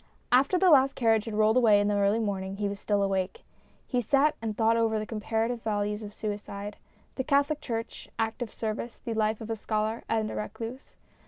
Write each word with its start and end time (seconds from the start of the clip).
After 0.31 0.57
the 0.57 0.71
last 0.71 0.95
carriage 0.95 1.25
had 1.25 1.35
rolled 1.35 1.57
away 1.57 1.79
in 1.79 1.87
the 1.87 1.93
early 1.93 2.17
morning, 2.17 2.57
he 2.57 2.67
was 2.67 2.79
still 2.79 3.03
awake. 3.03 3.43
He 3.85 4.01
sat 4.01 4.35
and 4.41 4.57
thought 4.57 4.75
over 4.75 4.97
the 4.97 5.05
comparative 5.05 5.61
values 5.61 6.01
of 6.01 6.11
suicide, 6.11 6.77
the 7.17 7.23
Catholic 7.23 7.61
Church, 7.61 8.09
active 8.17 8.51
service, 8.51 8.97
the 8.97 9.13
life 9.13 9.41
of 9.41 9.51
a 9.51 9.55
scholar 9.55 10.03
and 10.09 10.31
a 10.31 10.35
recluse. 10.35 10.95